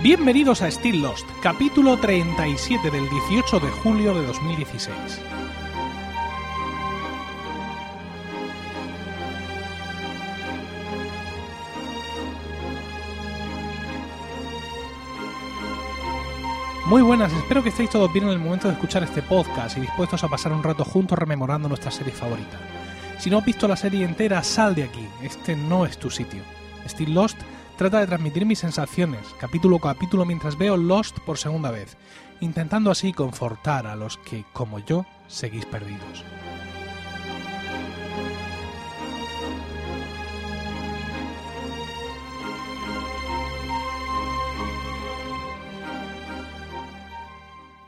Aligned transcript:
Bienvenidos 0.00 0.62
a 0.62 0.70
Still 0.70 1.02
Lost, 1.02 1.26
capítulo 1.42 1.98
37 1.98 2.88
del 2.88 3.10
18 3.10 3.58
de 3.58 3.68
julio 3.68 4.14
de 4.14 4.24
2016. 4.28 4.94
Muy 16.86 17.02
buenas, 17.02 17.32
espero 17.32 17.64
que 17.64 17.70
estéis 17.70 17.90
todos 17.90 18.12
bien 18.12 18.26
en 18.26 18.30
el 18.30 18.38
momento 18.38 18.68
de 18.68 18.74
escuchar 18.74 19.02
este 19.02 19.22
podcast 19.22 19.78
y 19.78 19.80
dispuestos 19.80 20.22
a 20.22 20.28
pasar 20.28 20.52
un 20.52 20.62
rato 20.62 20.84
juntos 20.84 21.18
rememorando 21.18 21.68
nuestra 21.68 21.90
serie 21.90 22.12
favorita. 22.12 22.60
Si 23.18 23.30
no 23.30 23.38
has 23.38 23.44
visto 23.44 23.66
la 23.66 23.76
serie 23.76 24.04
entera, 24.04 24.44
sal 24.44 24.76
de 24.76 24.84
aquí, 24.84 25.08
este 25.24 25.56
no 25.56 25.84
es 25.84 25.98
tu 25.98 26.08
sitio. 26.08 26.42
Still 26.86 27.14
Lost 27.14 27.38
trata 27.78 28.00
de 28.00 28.08
transmitir 28.08 28.44
mis 28.44 28.58
sensaciones, 28.58 29.20
capítulo 29.38 29.76
a 29.76 29.80
capítulo, 29.80 30.24
mientras 30.24 30.58
veo 30.58 30.76
Lost 30.76 31.20
por 31.20 31.38
segunda 31.38 31.70
vez, 31.70 31.96
intentando 32.40 32.90
así 32.90 33.12
confortar 33.12 33.86
a 33.86 33.94
los 33.94 34.18
que, 34.18 34.44
como 34.52 34.80
yo, 34.80 35.06
seguís 35.28 35.64
perdidos. 35.64 36.24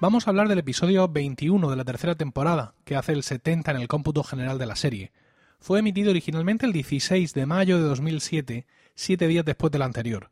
Vamos 0.00 0.26
a 0.26 0.30
hablar 0.30 0.46
del 0.46 0.60
episodio 0.60 1.08
21 1.08 1.68
de 1.68 1.76
la 1.76 1.84
tercera 1.84 2.14
temporada, 2.14 2.74
que 2.84 2.94
hace 2.94 3.10
el 3.10 3.24
70 3.24 3.72
en 3.72 3.76
el 3.78 3.88
cómputo 3.88 4.22
general 4.22 4.56
de 4.56 4.66
la 4.66 4.76
serie. 4.76 5.10
Fue 5.58 5.80
emitido 5.80 6.10
originalmente 6.10 6.64
el 6.64 6.72
16 6.72 7.34
de 7.34 7.44
mayo 7.44 7.76
de 7.76 7.82
2007, 7.88 8.66
siete 9.00 9.26
días 9.26 9.46
después 9.46 9.72
del 9.72 9.82
anterior. 9.82 10.30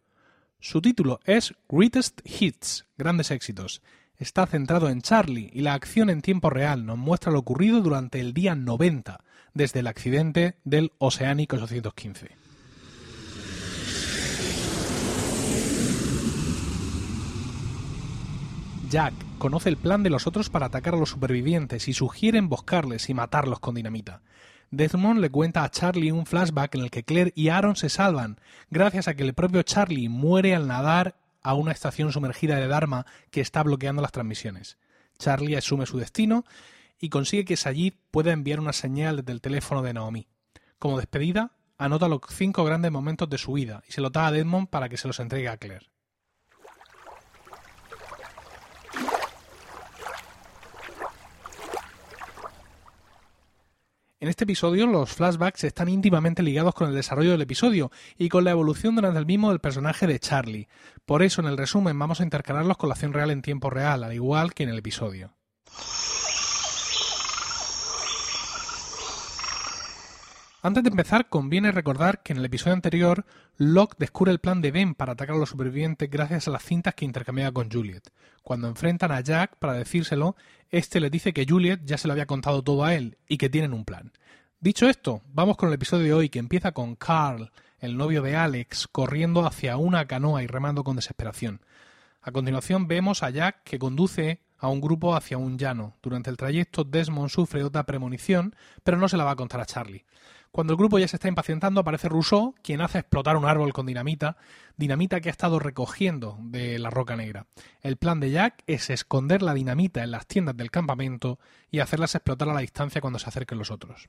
Su 0.60 0.82
título 0.82 1.20
es 1.24 1.54
Greatest 1.70 2.20
Hits, 2.24 2.84
grandes 2.98 3.30
éxitos. 3.30 3.80
Está 4.18 4.46
centrado 4.46 4.90
en 4.90 5.00
Charlie 5.00 5.50
y 5.54 5.62
la 5.62 5.72
acción 5.72 6.10
en 6.10 6.20
tiempo 6.20 6.50
real 6.50 6.84
nos 6.84 6.98
muestra 6.98 7.32
lo 7.32 7.38
ocurrido 7.38 7.80
durante 7.80 8.20
el 8.20 8.34
día 8.34 8.54
90, 8.54 9.24
desde 9.54 9.80
el 9.80 9.86
accidente 9.86 10.56
del 10.64 10.92
Oceanic 10.98 11.54
815. 11.54 12.36
Jack 18.90 19.14
conoce 19.38 19.70
el 19.70 19.76
plan 19.78 20.02
de 20.02 20.10
los 20.10 20.26
otros 20.26 20.50
para 20.50 20.66
atacar 20.66 20.94
a 20.94 20.98
los 20.98 21.10
supervivientes 21.10 21.88
y 21.88 21.94
sugiere 21.94 22.38
emboscarles 22.38 23.08
y 23.08 23.14
matarlos 23.14 23.60
con 23.60 23.74
dinamita. 23.74 24.20
Desmond 24.70 25.20
le 25.20 25.30
cuenta 25.30 25.64
a 25.64 25.70
Charlie 25.70 26.12
un 26.12 26.26
flashback 26.26 26.74
en 26.74 26.82
el 26.82 26.90
que 26.90 27.02
Claire 27.02 27.32
y 27.34 27.48
Aaron 27.48 27.76
se 27.76 27.88
salvan, 27.88 28.38
gracias 28.70 29.08
a 29.08 29.14
que 29.14 29.22
el 29.22 29.34
propio 29.34 29.62
Charlie 29.62 30.08
muere 30.08 30.54
al 30.54 30.66
nadar 30.66 31.16
a 31.42 31.54
una 31.54 31.72
estación 31.72 32.12
sumergida 32.12 32.56
de 32.56 32.68
Dharma 32.68 33.06
que 33.30 33.40
está 33.40 33.62
bloqueando 33.62 34.02
las 34.02 34.12
transmisiones. 34.12 34.76
Charlie 35.18 35.56
asume 35.56 35.86
su 35.86 35.98
destino 35.98 36.44
y 37.00 37.08
consigue 37.08 37.44
que 37.44 37.56
Sayid 37.56 37.94
pueda 38.10 38.32
enviar 38.32 38.60
una 38.60 38.72
señal 38.72 39.16
desde 39.16 39.32
el 39.32 39.40
teléfono 39.40 39.82
de 39.82 39.94
Naomi. 39.94 40.28
Como 40.78 40.98
despedida, 40.98 41.52
anota 41.78 42.08
los 42.08 42.20
cinco 42.28 42.64
grandes 42.64 42.92
momentos 42.92 43.30
de 43.30 43.38
su 43.38 43.54
vida 43.54 43.82
y 43.88 43.92
se 43.92 44.00
los 44.00 44.12
da 44.12 44.26
a 44.26 44.32
Desmond 44.32 44.68
para 44.68 44.88
que 44.88 44.98
se 44.98 45.08
los 45.08 45.20
entregue 45.20 45.48
a 45.48 45.56
Claire. 45.56 45.86
En 54.20 54.28
este 54.28 54.42
episodio 54.42 54.88
los 54.88 55.12
flashbacks 55.12 55.62
están 55.62 55.88
íntimamente 55.88 56.42
ligados 56.42 56.74
con 56.74 56.88
el 56.88 56.94
desarrollo 56.96 57.30
del 57.30 57.42
episodio 57.42 57.92
y 58.16 58.28
con 58.28 58.42
la 58.42 58.50
evolución 58.50 58.96
durante 58.96 59.20
el 59.20 59.26
mismo 59.26 59.50
del 59.50 59.60
personaje 59.60 60.08
de 60.08 60.18
Charlie. 60.18 60.66
Por 61.06 61.22
eso 61.22 61.40
en 61.40 61.46
el 61.46 61.56
resumen 61.56 61.96
vamos 61.96 62.18
a 62.18 62.24
intercalarlos 62.24 62.76
con 62.76 62.88
la 62.88 62.94
acción 62.94 63.12
real 63.12 63.30
en 63.30 63.42
tiempo 63.42 63.70
real, 63.70 64.02
al 64.02 64.12
igual 64.12 64.54
que 64.54 64.64
en 64.64 64.70
el 64.70 64.78
episodio. 64.78 65.36
Antes 70.68 70.84
de 70.84 70.90
empezar, 70.90 71.30
conviene 71.30 71.72
recordar 71.72 72.22
que 72.22 72.34
en 72.34 72.40
el 72.40 72.44
episodio 72.44 72.74
anterior, 72.74 73.24
Locke 73.56 73.96
descubre 73.98 74.32
el 74.32 74.38
plan 74.38 74.60
de 74.60 74.70
Ben 74.70 74.94
para 74.94 75.12
atacar 75.12 75.34
a 75.34 75.38
los 75.38 75.48
supervivientes 75.48 76.10
gracias 76.10 76.46
a 76.46 76.50
las 76.50 76.62
cintas 76.62 76.94
que 76.94 77.06
intercambia 77.06 77.50
con 77.52 77.70
Juliet. 77.70 78.10
Cuando 78.42 78.68
enfrentan 78.68 79.10
a 79.10 79.22
Jack 79.22 79.56
para 79.56 79.72
decírselo, 79.72 80.36
este 80.68 81.00
le 81.00 81.08
dice 81.08 81.32
que 81.32 81.46
Juliet 81.48 81.80
ya 81.86 81.96
se 81.96 82.06
lo 82.06 82.12
había 82.12 82.26
contado 82.26 82.62
todo 82.62 82.84
a 82.84 82.94
él 82.94 83.16
y 83.26 83.38
que 83.38 83.48
tienen 83.48 83.72
un 83.72 83.86
plan. 83.86 84.12
Dicho 84.60 84.86
esto, 84.86 85.22
vamos 85.32 85.56
con 85.56 85.70
el 85.70 85.74
episodio 85.74 86.04
de 86.04 86.12
hoy 86.12 86.28
que 86.28 86.38
empieza 86.38 86.72
con 86.72 86.96
Carl, 86.96 87.50
el 87.78 87.96
novio 87.96 88.20
de 88.20 88.36
Alex, 88.36 88.88
corriendo 88.88 89.46
hacia 89.46 89.78
una 89.78 90.06
canoa 90.06 90.42
y 90.42 90.48
remando 90.48 90.84
con 90.84 90.96
desesperación. 90.96 91.62
A 92.20 92.30
continuación 92.30 92.88
vemos 92.88 93.22
a 93.22 93.30
Jack 93.30 93.62
que 93.64 93.78
conduce 93.78 94.42
a 94.58 94.68
un 94.68 94.82
grupo 94.82 95.14
hacia 95.14 95.38
un 95.38 95.56
llano. 95.56 95.96
Durante 96.02 96.28
el 96.28 96.36
trayecto 96.36 96.84
Desmond 96.84 97.30
sufre 97.30 97.64
otra 97.64 97.86
premonición, 97.86 98.54
pero 98.84 98.98
no 98.98 99.08
se 99.08 99.16
la 99.16 99.24
va 99.24 99.30
a 99.30 99.36
contar 99.36 99.62
a 99.62 99.66
Charlie. 99.66 100.04
Cuando 100.50 100.72
el 100.72 100.78
grupo 100.78 100.98
ya 100.98 101.06
se 101.06 101.16
está 101.16 101.28
impacientando, 101.28 101.80
aparece 101.80 102.08
Rousseau, 102.08 102.54
quien 102.62 102.80
hace 102.80 102.98
explotar 102.98 103.36
un 103.36 103.44
árbol 103.44 103.72
con 103.72 103.86
dinamita, 103.86 104.36
dinamita 104.76 105.20
que 105.20 105.28
ha 105.28 105.32
estado 105.32 105.58
recogiendo 105.58 106.38
de 106.40 106.78
la 106.78 106.90
roca 106.90 107.16
negra. 107.16 107.46
El 107.82 107.96
plan 107.96 108.18
de 108.18 108.30
Jack 108.30 108.62
es 108.66 108.90
esconder 108.90 109.42
la 109.42 109.54
dinamita 109.54 110.02
en 110.02 110.10
las 110.10 110.26
tiendas 110.26 110.56
del 110.56 110.70
campamento 110.70 111.38
y 111.70 111.80
hacerlas 111.80 112.14
explotar 112.14 112.48
a 112.48 112.54
la 112.54 112.60
distancia 112.60 113.00
cuando 113.00 113.18
se 113.18 113.28
acerquen 113.28 113.58
los 113.58 113.70
otros. 113.70 114.08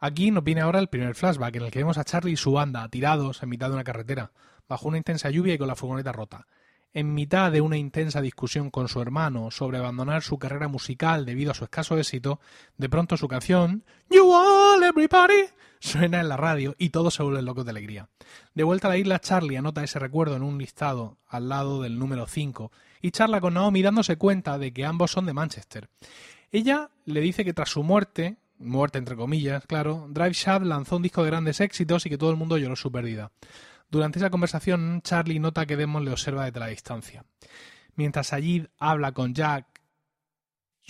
Aquí 0.00 0.30
nos 0.30 0.42
viene 0.42 0.62
ahora 0.62 0.78
el 0.78 0.88
primer 0.88 1.14
flashback, 1.14 1.56
en 1.56 1.62
el 1.64 1.70
que 1.70 1.80
vemos 1.80 1.98
a 1.98 2.04
Charlie 2.04 2.32
y 2.32 2.36
su 2.36 2.52
banda 2.52 2.88
tirados 2.88 3.42
en 3.42 3.50
mitad 3.50 3.68
de 3.68 3.74
una 3.74 3.84
carretera, 3.84 4.32
bajo 4.66 4.88
una 4.88 4.96
intensa 4.96 5.30
lluvia 5.30 5.54
y 5.54 5.58
con 5.58 5.68
la 5.68 5.76
furgoneta 5.76 6.12
rota 6.12 6.46
en 6.92 7.14
mitad 7.14 7.52
de 7.52 7.60
una 7.60 7.76
intensa 7.76 8.20
discusión 8.20 8.70
con 8.70 8.88
su 8.88 9.00
hermano 9.00 9.50
sobre 9.50 9.78
abandonar 9.78 10.22
su 10.22 10.38
carrera 10.38 10.68
musical 10.68 11.24
debido 11.24 11.52
a 11.52 11.54
su 11.54 11.64
escaso 11.64 11.98
éxito, 11.98 12.40
de 12.76 12.88
pronto 12.88 13.16
su 13.16 13.28
canción 13.28 13.84
You 14.10 14.30
All 14.32 14.82
Everybody 14.82 15.46
suena 15.78 16.20
en 16.20 16.28
la 16.28 16.36
radio 16.36 16.74
y 16.78 16.90
todos 16.90 17.14
se 17.14 17.22
vuelven 17.22 17.44
locos 17.44 17.64
de 17.64 17.70
alegría. 17.70 18.08
De 18.54 18.64
vuelta 18.64 18.88
a 18.88 18.90
la 18.90 18.98
isla, 18.98 19.20
Charlie 19.20 19.56
anota 19.56 19.82
ese 19.82 19.98
recuerdo 19.98 20.36
en 20.36 20.42
un 20.42 20.58
listado 20.58 21.18
al 21.26 21.48
lado 21.48 21.82
del 21.82 21.98
número 21.98 22.26
5 22.26 22.70
y 23.00 23.10
charla 23.12 23.40
con 23.40 23.54
Naomi 23.54 23.82
dándose 23.82 24.16
cuenta 24.16 24.58
de 24.58 24.72
que 24.72 24.84
ambos 24.84 25.12
son 25.12 25.26
de 25.26 25.32
Manchester. 25.32 25.88
Ella 26.52 26.90
le 27.06 27.20
dice 27.20 27.44
que 27.44 27.54
tras 27.54 27.70
su 27.70 27.82
muerte, 27.82 28.36
muerte 28.58 28.98
entre 28.98 29.16
comillas, 29.16 29.64
claro, 29.66 30.06
Drive 30.10 30.34
Shaft 30.34 30.66
lanzó 30.66 30.96
un 30.96 31.02
disco 31.02 31.22
de 31.22 31.30
grandes 31.30 31.60
éxitos 31.60 32.04
y 32.06 32.10
que 32.10 32.18
todo 32.18 32.30
el 32.30 32.36
mundo 32.36 32.58
lloró 32.58 32.76
su 32.76 32.90
pérdida. 32.90 33.30
Durante 33.90 34.18
esa 34.18 34.30
conversación, 34.30 35.02
Charlie 35.02 35.40
nota 35.40 35.66
que 35.66 35.76
Desmond 35.76 36.06
le 36.06 36.12
observa 36.12 36.44
desde 36.44 36.60
la 36.60 36.68
distancia. 36.68 37.24
Mientras 37.96 38.28
Sayid 38.28 38.66
habla 38.78 39.12
con 39.12 39.34
Jack, 39.34 39.66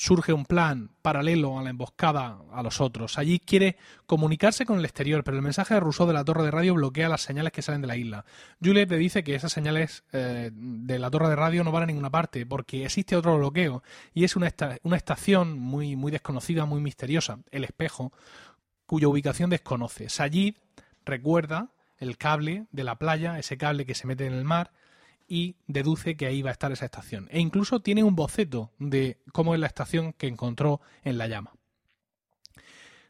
surge 0.00 0.32
un 0.32 0.46
plan 0.46 0.92
paralelo 1.02 1.58
a 1.58 1.62
la 1.62 1.70
emboscada 1.70 2.38
a 2.52 2.62
los 2.62 2.80
otros. 2.80 3.14
Sayid 3.14 3.42
quiere 3.44 3.76
comunicarse 4.06 4.64
con 4.64 4.78
el 4.78 4.84
exterior, 4.84 5.24
pero 5.24 5.36
el 5.36 5.42
mensaje 5.42 5.74
de 5.74 5.80
Rousseau 5.80 6.06
de 6.06 6.14
la 6.14 6.24
torre 6.24 6.44
de 6.44 6.50
radio 6.50 6.74
bloquea 6.74 7.08
las 7.08 7.22
señales 7.22 7.52
que 7.52 7.62
salen 7.62 7.82
de 7.82 7.86
la 7.86 7.96
isla. 7.96 8.24
Juliet 8.62 8.90
le 8.90 8.96
dice 8.96 9.24
que 9.24 9.34
esas 9.34 9.52
señales 9.52 10.04
eh, 10.12 10.50
de 10.52 10.98
la 10.98 11.10
torre 11.10 11.28
de 11.28 11.36
radio 11.36 11.64
no 11.64 11.72
van 11.72 11.82
a 11.82 11.86
ninguna 11.86 12.10
parte, 12.10 12.46
porque 12.46 12.84
existe 12.84 13.16
otro 13.16 13.36
bloqueo, 13.36 13.82
y 14.14 14.24
es 14.24 14.36
una, 14.36 14.50
una 14.82 14.96
estación 14.96 15.58
muy, 15.58 15.96
muy 15.96 16.12
desconocida, 16.12 16.64
muy 16.64 16.80
misteriosa, 16.80 17.38
el 17.50 17.64
espejo, 17.64 18.12
cuya 18.86 19.08
ubicación 19.08 19.50
desconoce. 19.50 20.08
Sayid 20.08 20.54
recuerda 21.04 21.70
el 22.00 22.18
cable 22.18 22.66
de 22.72 22.84
la 22.84 22.96
playa, 22.96 23.38
ese 23.38 23.56
cable 23.56 23.86
que 23.86 23.94
se 23.94 24.08
mete 24.08 24.26
en 24.26 24.32
el 24.32 24.44
mar, 24.44 24.72
y 25.28 25.54
deduce 25.68 26.16
que 26.16 26.26
ahí 26.26 26.42
va 26.42 26.50
a 26.50 26.52
estar 26.52 26.72
esa 26.72 26.86
estación. 26.86 27.28
E 27.30 27.38
incluso 27.38 27.80
tiene 27.80 28.02
un 28.02 28.16
boceto 28.16 28.72
de 28.78 29.18
cómo 29.32 29.54
es 29.54 29.60
la 29.60 29.68
estación 29.68 30.12
que 30.14 30.26
encontró 30.26 30.80
en 31.04 31.18
la 31.18 31.28
llama. 31.28 31.52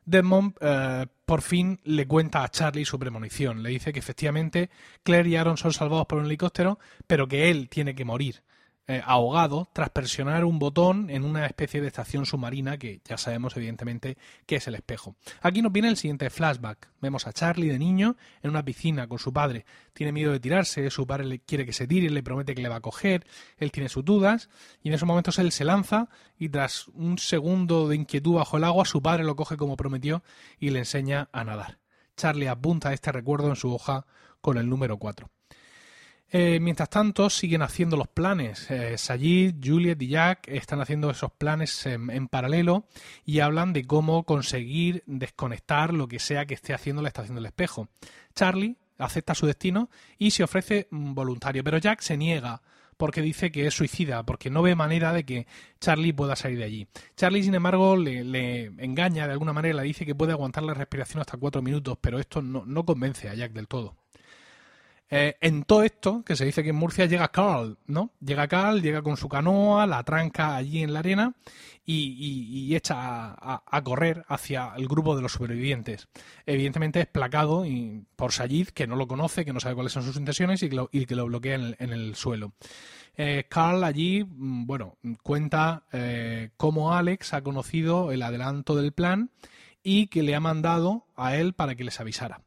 Desmond 0.05 0.55
eh, 0.61 1.06
por 1.25 1.41
fin 1.41 1.81
le 1.84 2.06
cuenta 2.06 2.43
a 2.43 2.49
Charlie 2.51 2.84
su 2.84 2.99
premonición. 2.99 3.63
Le 3.63 3.71
dice 3.71 3.92
que 3.92 4.01
efectivamente 4.01 4.69
Claire 5.03 5.31
y 5.31 5.36
Aaron 5.36 5.57
son 5.57 5.72
salvados 5.72 6.07
por 6.07 6.19
un 6.19 6.27
helicóptero, 6.27 6.78
pero 7.07 7.27
que 7.27 7.51
él 7.51 7.69
tiene 7.69 7.95
que 7.95 8.04
morir. 8.04 8.43
Eh, 8.91 9.01
ahogado 9.07 9.69
tras 9.72 9.91
presionar 9.91 10.45
un 10.45 10.59
botón 10.59 11.10
en 11.10 11.25
una 11.25 11.47
especie 11.47 11.81
de 11.81 11.87
estación 11.87 12.27
submarina 12.27 12.77
que 12.77 13.01
ya 13.04 13.16
sabemos 13.16 13.57
evidentemente 13.57 14.19
que 14.47 14.57
es 14.57 14.66
el 14.66 14.75
espejo. 14.75 15.15
Aquí 15.42 15.63
nos 15.63 15.71
viene 15.71 15.89
el 15.89 15.97
siguiente 15.97 16.28
flashback. 16.28 16.89
Vemos 17.01 17.25
a 17.28 17.33
Charlie 17.33 17.69
de 17.69 17.78
niño 17.78 18.16
en 18.42 18.51
una 18.51 18.65
piscina 18.65 19.07
con 19.07 19.21
su 19.21 19.33
padre. 19.33 19.65
Tiene 19.92 20.10
miedo 20.10 20.33
de 20.33 20.41
tirarse, 20.41 20.91
su 20.91 21.07
padre 21.07 21.27
le 21.27 21.39
quiere 21.39 21.65
que 21.65 21.72
se 21.72 21.87
tire, 21.87 22.10
le 22.10 22.25
promete 22.25 22.53
que 22.53 22.63
le 22.63 22.69
va 22.69 22.77
a 22.77 22.81
coger, 22.81 23.25
él 23.59 23.71
tiene 23.71 23.89
sus 23.89 24.04
dudas 24.04 24.48
y 24.83 24.89
en 24.89 24.95
esos 24.95 25.07
momentos 25.07 25.39
él 25.39 25.53
se 25.53 25.65
lanza 25.65 26.09
y 26.36 26.48
tras 26.48 26.89
un 26.89 27.19
segundo 27.19 27.86
de 27.86 27.95
inquietud 27.95 28.34
bajo 28.34 28.57
el 28.57 28.65
agua 28.65 28.86
su 28.86 29.01
padre 29.01 29.22
lo 29.22 29.36
coge 29.36 29.57
como 29.57 29.77
prometió 29.77 30.25
y 30.59 30.71
le 30.71 30.81
enseña 30.81 31.28
a 31.31 31.45
nadar. 31.45 31.78
Charlie 32.16 32.48
apunta 32.48 32.93
este 32.93 33.13
recuerdo 33.13 33.51
en 33.51 33.57
su 33.57 33.72
hoja 33.72 34.04
con 34.41 34.59
el 34.59 34.69
número 34.69 34.98
4. 34.98 35.31
Eh, 36.32 36.60
mientras 36.60 36.88
tanto, 36.88 37.28
siguen 37.28 37.62
haciendo 37.62 37.97
los 37.97 38.06
planes. 38.06 38.71
Eh, 38.71 38.97
Sayid, 38.97 39.56
Juliet 39.62 40.00
y 40.00 40.09
Jack 40.09 40.47
están 40.48 40.80
haciendo 40.80 41.10
esos 41.10 41.32
planes 41.32 41.86
en, 41.86 42.28
paralelo 42.28 42.84
y 43.24 43.41
hablan 43.41 43.72
de 43.72 43.84
cómo 43.84 44.24
conseguir 44.24 45.03
desconectar 45.06 45.92
lo 45.92 46.06
que 46.06 46.21
sea 46.21 46.47
que 46.47 46.54
esté 46.54 46.72
haciendo 46.72 47.03
la 47.03 47.09
estación 47.09 47.34
del 47.34 47.47
espejo. 47.47 47.88
Charlie 48.34 48.77
acepta 48.98 49.34
su 49.34 49.47
destino 49.47 49.91
y 50.18 50.30
se 50.30 50.44
ofrece 50.44 50.86
voluntario, 50.91 51.65
pero 51.65 51.78
Jack 51.78 52.00
se 52.00 52.16
niega 52.16 52.62
porque 52.97 53.22
dice 53.22 53.50
que 53.50 53.66
es 53.66 53.74
suicida, 53.74 54.22
porque 54.24 54.50
no 54.50 54.62
ve 54.62 54.74
manera 54.74 55.12
de 55.12 55.24
que 55.24 55.47
Charlie 55.80 56.12
pueda 56.12 56.36
salir 56.36 56.59
de 56.59 56.65
allí. 56.65 56.86
Charlie, 57.16 57.42
sin 57.42 57.54
embargo, 57.54 57.97
le, 57.97 58.66
engaña 58.66 59.26
de 59.26 59.33
alguna 59.33 59.54
manera, 59.54 59.76
le 59.76 59.84
dice 59.84 60.04
que 60.04 60.15
puede 60.15 60.33
aguantar 60.33 60.62
la 60.65 60.74
respiración 60.74 61.21
hasta 61.21 61.38
cuatro 61.38 61.62
minutos, 61.62 61.97
pero 62.00 62.21
esto 62.21 62.42
no 62.42 62.84
convence 62.84 63.28
a 63.28 63.34
Jack 63.34 63.53
del 63.53 63.68
todo. 63.68 63.99
Eh, 65.12 65.36
en 65.41 65.65
todo 65.65 65.83
esto, 65.83 66.22
que 66.24 66.36
se 66.36 66.45
dice 66.45 66.62
que 66.62 66.71
en 66.71 66.77
Murcia 66.77 67.07
llega 67.07 67.28
Carl, 67.28 67.77
¿no? 67.86 68.12
Llega 68.21 68.47
Carl, 68.47 68.80
llega 68.80 69.03
con 69.03 69.16
su 69.16 69.28
canoa, 69.28 69.84
la 69.86 70.04
tranca 70.04 70.54
allí 70.54 70.84
en 70.84 70.92
la 70.92 71.01
arena 71.01 71.34
y, 71.84 72.77
echa 72.77 73.34
a, 73.34 73.83
correr 73.83 74.24
hacia 74.28 74.72
el 74.77 74.86
grupo 74.86 75.16
de 75.16 75.22
los 75.22 75.33
supervivientes. 75.33 76.09
Evidentemente 76.47 77.01
es 77.01 77.07
placado 77.07 77.65
por 78.15 78.33
Sayid, 78.33 78.68
que 78.68 78.86
no 78.86 78.95
lo 78.95 79.09
conoce, 79.09 79.45
que 79.45 79.53
no 79.53 79.59
sabe 79.59 79.74
cuáles 79.74 79.92
son 79.92 80.04
sus 80.04 80.16
intenciones 80.16 80.62
y 80.62 80.68
que 80.68 80.77
lo, 81.16 81.27
bloquea 81.27 81.57
en 81.57 81.92
el, 81.92 82.15
suelo. 82.15 82.53
Eh, 83.16 83.47
Carl 83.48 83.83
allí, 83.83 84.24
mm, 84.24 84.66
bueno, 84.66 84.97
cuenta 85.22 85.84
eh, 85.92 86.51
cómo 86.57 86.95
Alex 86.95 87.34
ha 87.34 87.42
conocido 87.42 88.12
el 88.12 88.22
adelanto 88.22 88.77
del 88.77 88.92
plan 88.92 89.30
y 89.83 90.07
que 90.07 90.22
le 90.22 90.36
ha 90.36 90.41
mandado 90.41 91.07
a 91.16 91.36
él 91.36 91.54
para 91.54 91.74
que 91.74 91.84
les 91.84 91.98
avisara 91.98 92.42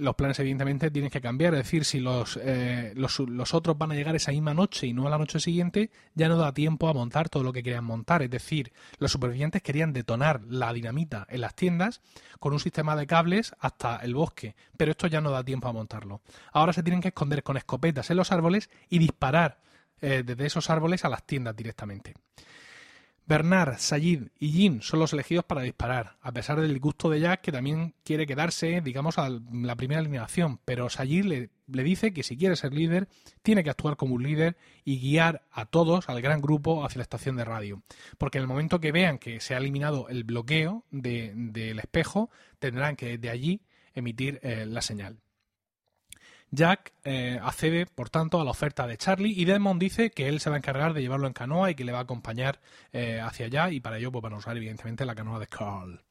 los 0.00 0.14
planes 0.14 0.38
evidentemente 0.40 0.90
tienen 0.90 1.10
que 1.10 1.20
cambiar. 1.20 1.54
Es 1.54 1.60
decir, 1.64 1.84
si 1.84 2.00
los, 2.00 2.38
eh, 2.42 2.92
los, 2.96 3.54
otros 3.54 3.78
van 3.78 3.92
a 3.92 3.94
llegar 3.94 4.16
esa 4.16 4.32
misma 4.32 4.54
noche 4.54 4.86
y 4.86 4.92
no 4.92 5.06
a 5.06 5.10
la 5.10 5.18
noche 5.18 5.40
siguiente, 5.40 5.90
ya 6.14 6.28
no 6.28 6.36
da 6.36 6.52
tiempo 6.52 6.88
a 6.88 6.94
montar 6.94 7.28
todo 7.28 7.42
lo 7.42 7.52
que 7.52 7.62
querían 7.62 7.84
montar. 7.84 8.22
Es 8.22 8.30
decir, 8.30 8.72
los 8.98 9.12
supervivientes 9.12 9.62
querían 9.62 9.92
detonar 9.92 10.42
la 10.48 10.72
dinamita 10.72 11.26
en 11.28 11.42
las 11.42 11.54
tiendas 11.54 12.00
con 12.38 12.52
un 12.52 12.60
sistema 12.60 12.96
de 12.96 13.06
cables 13.06 13.54
hasta 13.58 13.96
el 13.98 14.14
bosque, 14.14 14.56
pero 14.76 14.90
esto 14.90 15.06
ya 15.06 15.20
no 15.20 15.30
da 15.30 15.44
tiempo 15.44 15.68
a 15.68 15.72
montarlo. 15.72 16.22
Ahora 16.52 16.72
se 16.72 16.82
tienen 16.82 17.00
que 17.00 17.08
esconder 17.08 17.42
con 17.42 17.56
escopetas 17.56 18.10
en 18.10 18.16
los 18.16 18.32
árboles 18.32 18.70
y 18.88 18.98
disparar 18.98 19.60
eh, 20.00 20.22
desde 20.24 20.46
esos 20.46 20.70
árboles 20.70 21.04
a 21.04 21.10
las 21.10 21.26
tiendas 21.26 21.54
directamente. 21.54 22.14
Bernard, 23.30 23.78
Sayid 23.78 24.24
y 24.40 24.50
Jin 24.50 24.82
son 24.82 24.98
los 24.98 25.12
elegidos 25.12 25.44
para 25.44 25.62
disparar, 25.62 26.16
a 26.20 26.32
pesar 26.32 26.60
del 26.60 26.80
gusto 26.80 27.08
de 27.08 27.20
Jack 27.20 27.42
que 27.42 27.52
también 27.52 27.94
quiere 28.02 28.26
quedarse, 28.26 28.80
digamos, 28.80 29.18
a 29.18 29.28
la 29.28 29.76
primera 29.76 30.00
alineación, 30.00 30.58
pero 30.64 30.90
Sayid 30.90 31.26
le, 31.26 31.50
le, 31.68 31.82
dice 31.84 32.12
que 32.12 32.24
si 32.24 32.36
quiere 32.36 32.56
ser 32.56 32.72
líder, 32.72 33.06
tiene 33.44 33.62
que 33.62 33.70
actuar 33.70 33.96
como 33.96 34.16
un 34.16 34.24
líder 34.24 34.56
y 34.84 34.98
guiar 34.98 35.46
a 35.52 35.66
todos, 35.66 36.08
al 36.08 36.20
gran 36.20 36.40
grupo, 36.40 36.84
hacia 36.84 36.98
la 36.98 37.04
estación 37.04 37.36
de 37.36 37.44
radio, 37.44 37.84
porque 38.18 38.38
en 38.38 38.42
el 38.42 38.48
momento 38.48 38.80
que 38.80 38.90
vean 38.90 39.18
que 39.18 39.38
se 39.38 39.54
ha 39.54 39.58
eliminado 39.58 40.08
el 40.08 40.24
bloqueo 40.24 40.84
del 40.90 41.78
espejo, 41.78 42.30
tendrán 42.58 42.96
que 42.96 43.16
desde 43.16 43.30
allí 43.30 43.62
emitir 43.94 44.40
eh, 44.42 44.66
la 44.66 44.82
señal. 44.82 45.20
Jack 46.50 46.92
eh, 47.04 47.38
accede, 47.42 47.86
por 47.86 48.10
tanto, 48.10 48.40
a 48.40 48.44
la 48.44 48.50
oferta 48.50 48.86
de 48.86 48.96
Charlie 48.96 49.32
y 49.36 49.44
Desmond 49.44 49.80
dice 49.80 50.10
que 50.10 50.28
él 50.28 50.40
se 50.40 50.50
va 50.50 50.56
a 50.56 50.58
encargar 50.58 50.94
de 50.94 51.00
llevarlo 51.00 51.26
en 51.26 51.32
canoa 51.32 51.70
y 51.70 51.74
que 51.74 51.84
le 51.84 51.92
va 51.92 51.98
a 51.98 52.02
acompañar 52.02 52.60
eh, 52.92 53.20
hacia 53.20 53.46
allá 53.46 53.70
y 53.70 53.80
para 53.80 53.98
ello 53.98 54.10
pues, 54.10 54.22
van 54.22 54.32
a 54.32 54.38
usar 54.38 54.56
evidentemente 54.56 55.04
la 55.04 55.14
canoa 55.14 55.38
de 55.38 55.46
Carl. 55.46 56.02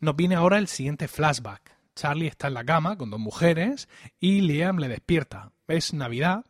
Nos 0.00 0.16
viene 0.16 0.34
ahora 0.34 0.58
el 0.58 0.68
siguiente 0.68 1.08
flashback. 1.08 1.76
Charlie 1.94 2.26
está 2.26 2.48
en 2.48 2.54
la 2.54 2.64
cama 2.64 2.96
con 2.96 3.10
dos 3.10 3.20
mujeres 3.20 3.88
y 4.18 4.42
Liam 4.42 4.78
le 4.78 4.88
despierta. 4.88 5.52
Es 5.66 5.92
Navidad 5.94 6.44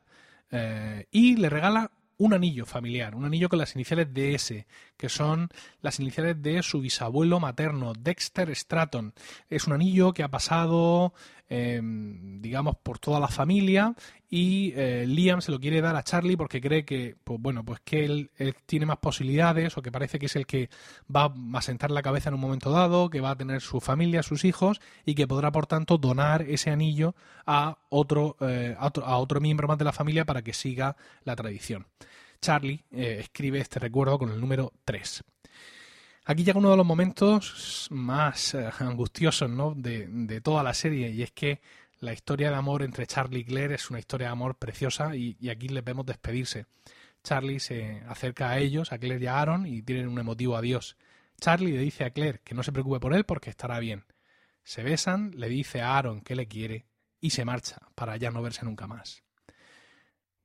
eh, 0.50 1.06
y 1.10 1.36
le 1.36 1.50
regala 1.50 1.90
un 2.20 2.34
anillo 2.34 2.66
familiar, 2.66 3.14
un 3.14 3.24
anillo 3.24 3.48
con 3.48 3.58
las 3.58 3.74
iniciales 3.74 4.12
de 4.12 4.34
S, 4.34 4.66
que 4.98 5.08
son 5.08 5.48
las 5.80 6.00
iniciales 6.00 6.40
de 6.42 6.62
su 6.62 6.80
bisabuelo 6.80 7.40
materno, 7.40 7.94
Dexter 7.98 8.54
Stratton. 8.54 9.14
Es 9.48 9.66
un 9.66 9.72
anillo 9.72 10.12
que 10.12 10.22
ha 10.22 10.28
pasado, 10.28 11.14
em, 11.50 12.40
digamos, 12.40 12.76
por 12.82 12.98
toda 12.98 13.20
la 13.20 13.28
familia 13.28 13.94
y 14.30 14.72
eh, 14.76 15.04
Liam 15.06 15.42
se 15.42 15.50
lo 15.50 15.60
quiere 15.60 15.82
dar 15.82 15.96
a 15.96 16.04
Charlie 16.04 16.36
porque 16.36 16.60
cree 16.60 16.84
que, 16.84 17.16
pues 17.22 17.38
bueno, 17.40 17.64
pues 17.64 17.80
que 17.80 18.04
él, 18.04 18.30
tiene 18.64 18.86
más 18.86 18.98
posibilidades 18.98 19.76
o 19.76 19.82
que 19.82 19.92
parece 19.92 20.18
que 20.18 20.26
es 20.26 20.36
el 20.36 20.46
que 20.46 20.70
va 21.14 21.34
a 21.52 21.62
sentar 21.62 21.90
la 21.90 22.00
cabeza 22.00 22.30
en 22.30 22.36
un 22.36 22.40
momento 22.40 22.70
dado, 22.70 23.10
que 23.10 23.20
va 23.20 23.32
a 23.32 23.36
tener 23.36 23.60
su 23.60 23.80
familia, 23.80 24.22
sus 24.22 24.44
hijos 24.44 24.80
y 25.04 25.14
que 25.14 25.26
podrá, 25.26 25.50
por 25.50 25.66
tanto, 25.66 25.98
donar 25.98 26.42
ese 26.42 26.70
anillo 26.70 27.14
a 27.44 27.76
otro, 27.88 28.36
eh, 28.40 28.76
a 28.78 28.86
otro, 28.86 29.04
a 29.04 29.18
otro 29.18 29.40
miembro 29.40 29.68
más 29.68 29.78
de 29.78 29.84
la 29.84 29.92
familia 29.92 30.24
para 30.24 30.42
que 30.42 30.54
siga 30.54 30.96
la 31.24 31.34
tradición. 31.34 31.86
Charlie 32.40 32.84
eh, 32.90 33.18
escribe 33.20 33.58
este 33.58 33.80
recuerdo 33.80 34.18
con 34.18 34.30
el 34.30 34.40
número 34.40 34.72
3. 34.84 35.24
Aquí 36.30 36.44
llega 36.44 36.60
uno 36.60 36.70
de 36.70 36.76
los 36.76 36.86
momentos 36.86 37.88
más 37.90 38.54
eh, 38.54 38.70
angustiosos 38.78 39.50
de, 39.82 40.40
toda 40.40 40.62
la 40.62 40.74
serie 40.74 41.10
y 41.10 41.24
es 41.24 41.32
que 41.32 41.60
la 41.98 42.12
historia 42.12 42.50
de 42.50 42.54
amor 42.54 42.84
entre 42.84 43.04
Charlie 43.04 43.40
y 43.40 43.44
Claire 43.44 43.74
es 43.74 43.90
una 43.90 43.98
historia 43.98 44.28
de 44.28 44.32
amor 44.34 44.54
preciosa 44.54 45.16
y, 45.16 45.36
aquí 45.48 45.66
les 45.66 45.82
vemos 45.82 46.06
despedirse. 46.06 46.66
Charlie 47.24 47.58
se 47.58 48.04
acerca 48.06 48.50
a 48.50 48.58
ellos, 48.60 48.92
a 48.92 48.98
Claire 48.98 49.24
y 49.24 49.26
a 49.26 49.40
Aaron, 49.40 49.66
y 49.66 49.82
tienen 49.82 50.06
un 50.06 50.20
emotivo 50.20 50.56
adiós. 50.56 50.96
Charlie 51.40 51.72
le 51.72 51.78
dice 51.78 52.04
a 52.04 52.10
Claire 52.10 52.38
que 52.44 52.54
no 52.54 52.62
se 52.62 52.70
preocupe 52.70 53.00
por 53.00 53.12
él 53.12 53.24
porque 53.24 53.50
estará 53.50 53.80
bien. 53.80 54.04
Se 54.62 54.84
besan, 54.84 55.32
le 55.34 55.48
dice 55.48 55.80
a 55.80 55.98
Aaron 55.98 56.20
que 56.20 56.36
le 56.36 56.46
quiere 56.46 56.86
y 57.20 57.30
se 57.30 57.44
marcha 57.44 57.78
para 57.96 58.16
ya 58.18 58.30
no 58.30 58.40
verse 58.40 58.64
nunca 58.64 58.86
más. 58.86 59.24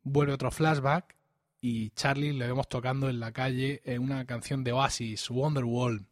Vuelve 0.01 0.33
otro 0.33 0.49
flashback 0.49 1.15
y 1.61 1.89
Charlie 1.91 2.33
le 2.33 2.47
vemos 2.47 2.67
tocando 2.69 3.09
en 3.09 3.19
la 3.19 3.31
calle 3.31 3.81
en 3.85 4.01
una 4.01 4.25
canción 4.25 4.63
de 4.63 4.71
Oasis, 4.71 5.29
Wonderwall. 5.29 6.05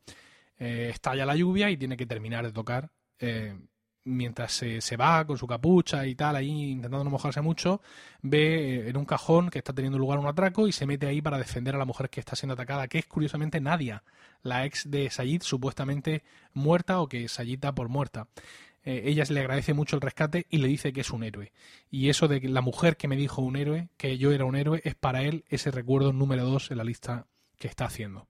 Eh, 0.57 0.89
estalla 0.91 1.25
la 1.25 1.35
lluvia 1.35 1.69
y 1.69 1.77
tiene 1.77 1.97
que 1.97 2.05
terminar 2.05 2.45
de 2.45 2.51
tocar. 2.51 2.91
Eh, 3.19 3.55
mientras 4.05 4.51
se, 4.51 4.81
se, 4.81 4.97
va 4.97 5.25
con 5.25 5.37
su 5.37 5.47
capucha 5.47 6.05
y 6.05 6.15
tal, 6.15 6.35
ahí 6.35 6.71
intentando 6.71 7.03
no 7.03 7.09
mojarse 7.09 7.41
mucho, 7.41 7.81
ve 8.21 8.75
eh, 8.75 8.89
en 8.89 8.97
un 8.97 9.05
cajón 9.05 9.49
que 9.49 9.59
está 9.59 9.73
teniendo 9.73 9.97
lugar 9.97 10.19
un 10.19 10.27
atraco 10.27 10.67
y 10.67 10.71
se 10.71 10.85
mete 10.85 11.07
ahí 11.07 11.21
para 11.21 11.37
defender 11.37 11.75
a 11.75 11.77
la 11.77 11.85
mujer 11.85 12.09
que 12.09 12.19
está 12.19 12.35
siendo 12.35 12.53
atacada, 12.53 12.87
que 12.87 12.99
es 12.99 13.05
curiosamente 13.05 13.61
Nadia, 13.61 14.03
la 14.41 14.65
ex 14.65 14.89
de 14.89 15.09
Sayid, 15.09 15.41
supuestamente 15.43 16.23
muerta 16.53 16.99
o 16.99 17.07
que 17.07 17.27
Sayid 17.27 17.59
da 17.59 17.73
por 17.73 17.89
muerta. 17.89 18.27
Eh, 18.85 19.03
ella 19.05 19.23
le 19.29 19.39
agradece 19.39 19.73
mucho 19.73 19.95
el 19.95 20.01
rescate 20.01 20.45
y 20.49 20.57
le 20.57 20.67
dice 20.67 20.93
que 20.93 21.01
es 21.01 21.11
un 21.11 21.23
héroe. 21.23 21.51
Y 21.89 22.09
eso 22.09 22.27
de 22.27 22.41
que 22.41 22.49
la 22.49 22.61
mujer 22.61 22.97
que 22.97 23.07
me 23.07 23.15
dijo 23.15 23.41
un 23.41 23.55
héroe, 23.55 23.89
que 23.97 24.17
yo 24.17 24.31
era 24.31 24.45
un 24.45 24.55
héroe, 24.55 24.81
es 24.83 24.95
para 24.95 25.23
él 25.23 25.45
ese 25.49 25.71
recuerdo 25.71 26.13
número 26.13 26.45
dos 26.45 26.71
en 26.71 26.77
la 26.77 26.83
lista 26.83 27.27
que 27.57 27.67
está 27.67 27.85
haciendo. 27.85 28.27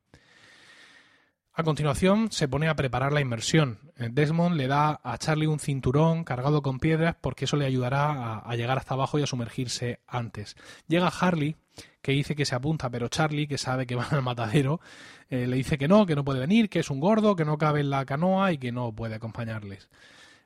A 1.55 1.61
continuación 1.61 2.31
se 2.31 2.47
pone 2.47 2.67
a 2.67 2.75
preparar 2.75 3.13
la 3.13 3.21
inmersión. 3.21 3.77
Eh, 3.97 4.09
Desmond 4.11 4.55
le 4.55 4.67
da 4.67 4.99
a 5.03 5.19
Charlie 5.19 5.45
un 5.45 5.59
cinturón 5.59 6.23
cargado 6.23 6.63
con 6.63 6.79
piedras 6.79 7.15
porque 7.21 7.45
eso 7.45 7.57
le 7.57 7.67
ayudará 7.67 8.39
a, 8.39 8.55
llegar 8.55 8.79
hasta 8.79 8.95
abajo 8.95 9.19
y 9.19 9.21
a 9.23 9.27
sumergirse 9.27 9.99
antes. 10.07 10.55
Llega 10.87 11.09
Harley 11.09 11.55
que 12.01 12.11
dice 12.11 12.35
que 12.35 12.45
se 12.45 12.55
apunta, 12.55 12.89
pero 12.89 13.07
Charlie, 13.07 13.47
que 13.47 13.59
sabe 13.59 13.85
que 13.85 13.95
va 13.95 14.07
al 14.09 14.23
matadero, 14.23 14.81
eh, 15.29 15.45
le 15.45 15.55
dice 15.55 15.77
que 15.77 15.87
no, 15.87 16.07
que 16.07 16.15
no 16.15 16.25
puede 16.25 16.39
venir, 16.39 16.69
que 16.69 16.79
es 16.79 16.89
un 16.89 16.99
gordo, 16.99 17.35
que 17.35 17.45
no 17.45 17.59
cabe 17.59 17.81
en 17.81 17.91
la 17.91 18.03
canoa 18.03 18.51
y 18.51 18.57
que 18.57 18.71
no 18.71 18.91
puede 18.91 19.13
acompañarles. 19.13 19.89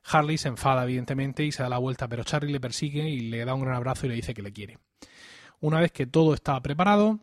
Harley 0.10 0.38
se 0.38 0.48
enfada, 0.48 0.84
evidentemente, 0.84 1.44
y 1.44 1.52
se 1.52 1.64
da 1.64 1.70
la 1.70 1.78
vuelta, 1.78 2.08
pero 2.08 2.24
Charlie 2.24 2.52
le 2.52 2.60
persigue 2.60 3.10
y 3.10 3.20
le 3.30 3.44
da 3.46 3.54
un 3.54 3.62
gran 3.62 3.76
abrazo 3.76 4.06
y 4.06 4.10
le 4.10 4.16
dice 4.16 4.34
que 4.34 4.42
le 4.42 4.54
quiere. 4.54 4.80
Una 5.60 5.80
vez 5.80 5.92
que 5.92 6.06
todo 6.06 6.34
está 6.34 6.60
preparado, 6.62 7.20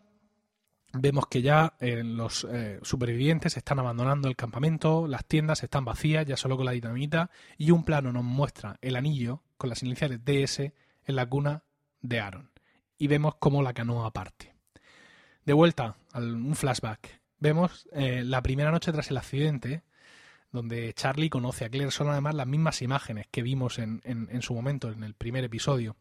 vemos 0.93 1.27
que 1.27 1.41
ya 1.41 1.73
eh, 1.79 2.03
los 2.03 2.45
eh, 2.49 2.79
supervivientes 2.83 3.57
están 3.57 3.79
abandonando 3.79 4.27
el 4.27 4.35
campamento, 4.35 5.07
las 5.07 5.25
tiendas 5.25 5.63
están 5.63 5.85
vacías, 5.85 6.25
ya 6.25 6.37
solo 6.37 6.57
con 6.57 6.65
la 6.65 6.71
dinamita, 6.73 7.31
y 7.57 7.71
un 7.71 7.83
plano 7.83 8.11
nos 8.11 8.23
muestra 8.23 8.77
el 8.81 8.95
anillo 8.95 9.41
con 9.57 9.69
las 9.69 9.83
iniciales 9.83 10.23
DS 10.23 10.59
en 10.59 11.15
la 11.15 11.25
cuna 11.25 11.63
de 12.01 12.19
Aaron. 12.19 12.51
Y 12.97 13.07
vemos 13.07 13.35
cómo 13.39 13.61
la 13.61 13.73
canoa 13.73 14.11
parte. 14.11 14.53
De 15.45 15.53
vuelta 15.53 15.97
a 16.11 16.19
un 16.19 16.55
flashback. 16.55 17.21
Vemos 17.39 17.87
eh, 17.91 18.23
la 18.23 18.41
primera 18.41 18.71
noche 18.71 18.91
tras 18.91 19.11
el 19.11 19.17
accidente, 19.17 19.83
donde 20.55 20.93
Charlie 20.93 21.29
conoce 21.29 21.65
a 21.65 21.69
Claire. 21.69 21.91
Son 21.91 22.09
además 22.09 22.33
las 22.33 22.47
mismas 22.47 22.81
imágenes 22.81 23.27
que 23.29 23.43
vimos 23.43 23.77
en, 23.77 24.41
su 24.41 24.55
momento, 24.55 24.89
en 24.89 25.03
el 25.03 25.13
primer 25.13 25.43
episodio. 25.43 25.95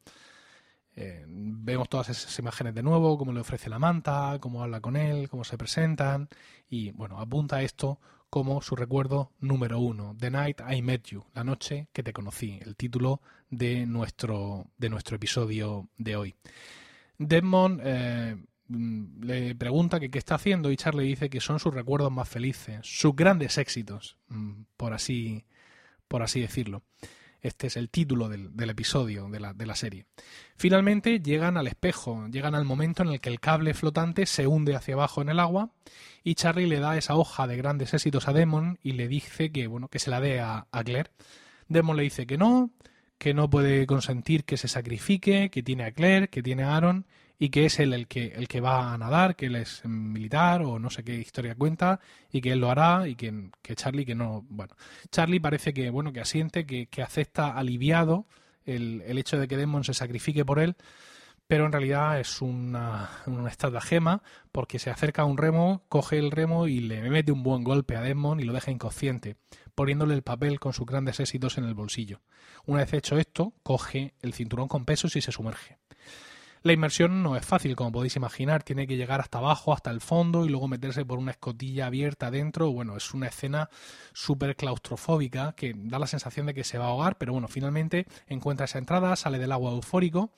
Eh, 0.96 1.24
vemos 1.26 1.88
todas 1.88 2.08
esas 2.08 2.38
imágenes 2.38 2.74
de 2.74 2.82
nuevo, 2.82 3.18
cómo 3.18 3.32
le 3.32 3.40
ofrece 3.40 3.68
la 3.68 3.78
manta, 3.78 4.38
cómo 4.40 4.62
habla 4.62 4.80
con 4.80 4.96
él, 4.96 5.28
cómo 5.28 5.44
se 5.44 5.58
presentan. 5.58 6.28
Y 6.68 6.92
bueno, 6.92 7.18
apunta 7.20 7.62
esto 7.62 7.98
como 8.30 8.62
su 8.62 8.74
recuerdo 8.74 9.32
número 9.40 9.78
uno, 9.78 10.16
The 10.18 10.30
Night 10.30 10.60
I 10.68 10.82
Met 10.82 11.04
You, 11.04 11.24
la 11.34 11.44
noche 11.44 11.88
que 11.92 12.02
te 12.02 12.12
conocí, 12.12 12.58
el 12.62 12.74
título 12.74 13.20
de 13.50 13.86
nuestro, 13.86 14.66
de 14.76 14.88
nuestro 14.88 15.16
episodio 15.16 15.88
de 15.98 16.16
hoy. 16.16 16.34
Desmond 17.18 17.80
eh, 17.84 18.36
le 18.68 19.54
pregunta 19.54 20.00
que 20.00 20.10
qué 20.10 20.18
está 20.18 20.36
haciendo 20.36 20.70
y 20.70 20.76
Charlie 20.76 21.08
dice 21.08 21.30
que 21.30 21.40
son 21.40 21.60
sus 21.60 21.74
recuerdos 21.74 22.10
más 22.10 22.28
felices, 22.28 22.80
sus 22.82 23.14
grandes 23.14 23.58
éxitos, 23.58 24.16
mm, 24.28 24.62
por 24.76 24.94
así, 24.94 25.44
por 26.08 26.22
así 26.22 26.40
decirlo. 26.40 26.82
Este 27.42 27.66
es 27.66 27.76
el 27.76 27.90
título 27.90 28.30
del, 28.30 28.70
episodio 28.70 29.28
de 29.28 29.38
la, 29.38 29.52
de 29.52 29.66
la, 29.66 29.76
serie. 29.76 30.06
Finalmente 30.56 31.20
llegan 31.20 31.58
al 31.58 31.66
espejo, 31.66 32.26
llegan 32.28 32.54
al 32.54 32.64
momento 32.64 33.02
en 33.02 33.10
el 33.10 33.20
que 33.20 33.28
el 33.28 33.38
cable 33.38 33.74
flotante 33.74 34.24
se 34.24 34.46
hunde 34.46 34.74
hacia 34.74 34.94
abajo 34.94 35.20
en 35.20 35.28
el 35.28 35.38
agua 35.38 35.70
y 36.22 36.36
Charlie 36.36 36.66
le 36.66 36.80
da 36.80 36.96
esa 36.96 37.16
hoja 37.16 37.46
de 37.46 37.58
grandes 37.58 37.92
éxitos 37.92 38.28
a 38.28 38.32
Demon 38.32 38.78
y 38.82 38.92
le 38.92 39.08
dice 39.08 39.52
que, 39.52 39.66
bueno, 39.66 39.88
que 39.88 39.98
se 39.98 40.08
la 40.08 40.22
dé 40.22 40.40
a, 40.40 40.68
a 40.72 40.84
Claire. 40.84 41.10
Demon 41.68 41.98
le 41.98 42.04
dice 42.04 42.26
que 42.26 42.38
no, 42.38 42.70
que 43.18 43.34
no 43.34 43.50
puede 43.50 43.86
consentir 43.86 44.44
que 44.44 44.56
se 44.56 44.68
sacrifique, 44.68 45.50
que 45.50 45.62
tiene 45.62 45.84
a 45.84 45.92
Claire, 45.92 46.28
que 46.28 46.42
tiene 46.42 46.62
a 46.62 46.74
Aaron 46.74 47.04
y 47.38 47.48
que 47.50 47.66
es 47.66 47.80
él 47.80 47.92
el 47.92 48.06
que, 48.06 48.28
el 48.28 48.48
que 48.48 48.60
va 48.60 48.92
a 48.92 48.98
nadar, 48.98 49.36
que 49.36 49.46
él 49.46 49.56
es 49.56 49.84
militar 49.84 50.62
o 50.62 50.78
no 50.78 50.90
sé 50.90 51.02
qué 51.02 51.14
historia 51.14 51.54
cuenta 51.54 52.00
y 52.30 52.40
que 52.40 52.52
él 52.52 52.60
lo 52.60 52.70
hará 52.70 53.08
y 53.08 53.16
que, 53.16 53.50
que 53.62 53.74
Charlie 53.74 54.04
que 54.04 54.14
no, 54.14 54.44
bueno, 54.48 54.74
Charlie 55.10 55.40
parece 55.40 55.74
que, 55.74 55.90
bueno, 55.90 56.12
que 56.12 56.20
asiente, 56.20 56.66
que, 56.66 56.86
que 56.86 57.02
acepta 57.02 57.56
aliviado 57.56 58.26
el, 58.64 59.02
el 59.06 59.18
hecho 59.18 59.38
de 59.38 59.48
que 59.48 59.56
Desmond 59.56 59.84
se 59.84 59.94
sacrifique 59.94 60.44
por 60.44 60.58
él, 60.58 60.76
pero 61.46 61.66
en 61.66 61.72
realidad 61.72 62.18
es 62.20 62.40
una, 62.40 63.10
una 63.26 63.50
estratagema 63.50 64.22
porque 64.50 64.78
se 64.78 64.90
acerca 64.90 65.22
a 65.22 65.26
un 65.26 65.36
remo, 65.36 65.84
coge 65.88 66.18
el 66.18 66.30
remo 66.30 66.66
y 66.66 66.80
le 66.80 67.02
mete 67.10 67.32
un 67.32 67.42
buen 67.42 67.64
golpe 67.64 67.96
a 67.96 68.00
Desmond 68.00 68.40
y 68.40 68.44
lo 68.44 68.52
deja 68.52 68.70
inconsciente, 68.70 69.36
poniéndole 69.74 70.14
el 70.14 70.22
papel 70.22 70.58
con 70.58 70.72
sus 70.72 70.86
grandes 70.86 71.20
éxitos 71.20 71.58
en 71.58 71.64
el 71.64 71.74
bolsillo. 71.74 72.22
Una 72.64 72.80
vez 72.80 72.94
hecho 72.94 73.18
esto, 73.18 73.52
coge 73.62 74.14
el 74.22 74.32
cinturón 74.32 74.68
con 74.68 74.86
pesos 74.86 75.16
y 75.16 75.20
se 75.20 75.32
sumerge. 75.32 75.78
La 76.64 76.72
inmersión 76.72 77.22
no 77.22 77.36
es 77.36 77.44
fácil, 77.44 77.76
como 77.76 77.92
podéis 77.92 78.16
imaginar, 78.16 78.62
tiene 78.62 78.86
que 78.86 78.96
llegar 78.96 79.20
hasta 79.20 79.36
abajo, 79.36 79.74
hasta 79.74 79.90
el 79.90 80.00
fondo 80.00 80.46
y 80.46 80.48
luego 80.48 80.66
meterse 80.66 81.04
por 81.04 81.18
una 81.18 81.32
escotilla 81.32 81.84
abierta 81.84 82.28
adentro. 82.28 82.72
Bueno, 82.72 82.96
es 82.96 83.12
una 83.12 83.26
escena 83.26 83.68
súper 84.14 84.56
claustrofóbica 84.56 85.52
que 85.52 85.74
da 85.76 85.98
la 85.98 86.06
sensación 86.06 86.46
de 86.46 86.54
que 86.54 86.64
se 86.64 86.78
va 86.78 86.86
a 86.86 86.88
ahogar, 86.88 87.18
pero 87.18 87.34
bueno, 87.34 87.48
finalmente 87.48 88.06
encuentra 88.28 88.64
esa 88.64 88.78
entrada, 88.78 89.14
sale 89.14 89.38
del 89.38 89.52
agua 89.52 89.72
eufórico 89.72 90.32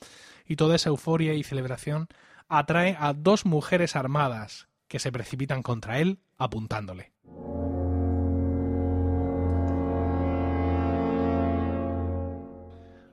y 0.45 0.57
toda 0.57 0.75
esa 0.75 0.89
euforia 0.89 1.33
y 1.35 1.45
celebración 1.45 2.09
atrae 2.49 2.97
a 2.99 3.13
dos 3.13 3.47
mujeres 3.47 3.95
armadas 3.95 4.67
que 4.89 4.99
se 4.99 5.13
precipitan 5.13 5.63
contra 5.63 6.01
él 6.01 6.19
apuntándole. 6.39 7.13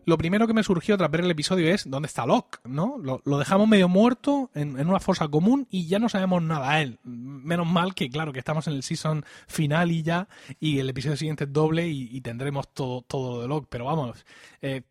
Lo 0.06 0.18
primero 0.18 0.48
que 0.48 0.54
me 0.54 0.64
surgió 0.64 0.98
tras 0.98 1.10
ver 1.10 1.22
el 1.22 1.32
episodio 1.32 1.74
es 1.74 1.90
¿dónde 1.90 2.08
está 2.08 2.26
Locke? 2.26 2.60
¿no? 2.66 2.98
Lo, 2.98 3.38
dejamos 3.38 3.68
medio 3.68 3.88
muerto 3.88 4.50
en, 4.54 4.80
una 4.80 5.00
fosa 5.00 5.28
común 5.28 5.68
y 5.70 5.88
ya 5.88 6.00
no 6.00 6.10
sabemos 6.10 6.42
nada 6.44 6.72
a 6.72 6.82
él. 6.82 7.00
Menos 7.04 7.68
mal 7.68 7.94
que, 7.94 8.10
claro, 8.10 8.34
que 8.34 8.40
estamos 8.40 8.68
en 8.68 8.74
el 8.74 8.84
season 8.84 9.26
final 9.48 9.92
y 9.92 10.04
ya, 10.04 10.28
y 10.60 10.80
el 10.80 10.90
episodio 10.90 11.18
siguiente 11.18 11.46
es 11.46 11.54
doble 11.54 11.88
y, 11.88 12.22
tendremos 12.22 12.74
todo, 12.74 13.02
todo 13.02 13.36
lo 13.36 13.42
de 13.42 13.48
Locke. 13.48 13.68
Pero 13.70 13.86
vamos, 13.86 14.26
eh, 14.62 14.84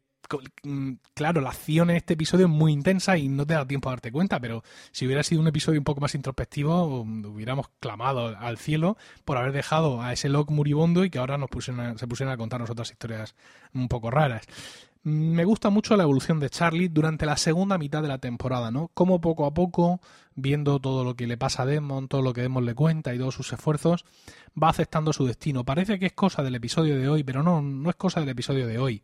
mm, 0.62 0.92
claro, 1.14 1.40
la 1.40 1.50
acción 1.50 1.90
en 1.90 1.97
este 1.97 2.14
episodio 2.14 2.47
es 2.47 2.52
muy 2.52 2.73
intensa 2.73 3.16
y 3.16 3.28
no 3.28 3.47
te 3.47 3.54
da 3.54 3.66
tiempo 3.66 3.88
a 3.88 3.92
darte 3.92 4.12
cuenta, 4.12 4.40
pero 4.40 4.62
si 4.90 5.07
hubiera 5.07 5.23
sido 5.23 5.40
un 5.40 5.49
episodio 5.49 5.81
un 5.81 5.85
poco 5.85 6.00
más 6.00 6.14
introspectivo, 6.14 7.04
mm, 7.04 7.25
hubiéramos 7.26 7.69
clamado 7.81 8.37
al 8.38 8.59
cielo 8.59 8.97
por 9.25 9.37
haber 9.38 9.52
dejado 9.52 10.02
a 10.02 10.12
ese 10.12 10.28
Locke 10.28 10.52
moribundo 10.52 11.04
y 11.04 11.11
que 11.11 11.19
ahora 11.19 11.38
nos 11.38 11.50
pusieran, 11.50 11.99
se 11.99 12.07
pusieran 12.07 12.35
a 12.35 12.37
contarnos 12.37 12.71
otras 12.71 12.90
historias 12.90 13.35
un 13.75 13.88
poco 13.88 14.11
raras. 14.11 14.47
Me 15.04 15.44
gusta 15.44 15.68
mucho 15.68 15.97
la 15.97 16.04
evolución 16.04 16.38
de 16.38 16.49
Charlie 16.49 16.88
durante 16.88 17.26
la 17.26 17.37
segunda 17.37 17.76
mitad 17.76 18.02
de 18.02 18.09
la 18.09 18.18
temporada, 18.18 18.71
¿no? 18.71 18.88
Como 18.94 19.21
poco 19.21 19.47
a 19.47 19.52
poco, 19.52 20.00
viendo 20.37 20.78
todo 20.78 21.02
lo 21.02 21.16
que 21.16 21.26
le 21.26 21.37
pasa 21.37 21.64
a 21.64 21.66
Desmond, 21.66 22.09
todo 22.09 22.23
lo 22.23 22.32
que 22.32 22.42
Desmond 22.42 22.66
le 22.66 22.75
cuenta 22.76 23.12
y 23.12 23.18
todos 23.18 23.35
sus 23.35 23.52
esfuerzos, 23.52 24.04
va 24.61 24.68
aceptando 24.68 25.12
su 25.12 25.26
destino. 25.26 25.64
Parece 25.64 25.99
que 25.99 26.06
es 26.06 26.12
cosa 26.12 26.44
del 26.44 26.54
episodio 26.54 26.97
de 26.97 27.09
hoy, 27.09 27.25
pero 27.25 27.42
no, 27.42 27.61
no 27.61 27.90
es 27.90 27.97
cosa 27.97 28.21
del 28.21 28.28
episodio 28.28 28.68
de 28.68 28.78
hoy. 28.78 29.02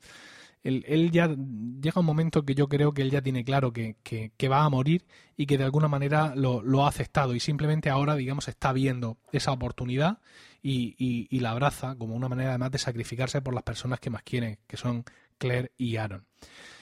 Él, 0.63 1.11
ya 1.11 1.29
llega 1.29 2.01
un 2.01 2.07
momento 2.07 2.45
que 2.45 2.55
yo 2.55 2.69
creo 2.69 2.93
que 2.93 3.03
él 3.03 3.11
ya 3.11 3.23
tiene 3.23 3.45
claro 3.45 3.73
que, 3.73 3.97
que, 4.03 4.49
va 4.49 4.65
a 4.65 4.69
morir 4.69 5.07
y 5.37 5.47
que 5.47 5.57
de 5.57 5.65
alguna 5.65 5.89
manera 5.89 6.35
lo, 6.35 6.63
lo, 6.63 6.85
ha 6.85 6.89
aceptado 6.89 7.35
y 7.35 7.41
simplemente 7.41 7.91
ahora, 7.91 8.17
digamos, 8.17 8.49
está 8.49 8.73
viendo 8.73 9.19
esa 9.33 9.53
oportunidad 9.53 10.19
y, 10.61 10.95
y, 10.99 11.29
y 11.31 11.41
la 11.41 11.53
abraza 11.53 11.95
como 11.97 12.15
una 12.15 12.29
manera 12.29 12.51
además 12.51 12.73
de 12.73 12.79
sacrificarse 12.79 13.41
por 13.41 13.55
las 13.55 13.63
personas 13.63 14.01
que 14.01 14.11
más 14.11 14.23
quiere, 14.23 14.59
que 14.67 14.77
son 14.77 15.05
Claire 15.39 15.73
y 15.77 15.97
Aaron. 15.97 16.27